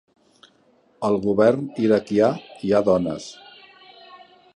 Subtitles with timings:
[1.09, 2.31] Al govern iraquià
[2.65, 3.29] hi ha dones